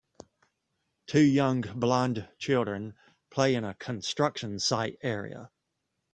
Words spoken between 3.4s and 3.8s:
in a